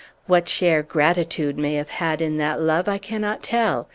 What 0.25 0.49
share 0.49 0.81
gratitude 0.81 1.59
may 1.59 1.75
have 1.75 1.91
had 1.91 2.23
in 2.23 2.37
that 2.37 2.59
love 2.59 2.87
I 2.89 2.97
can 2.97 3.21
not 3.21 3.43
tell. 3.43 3.87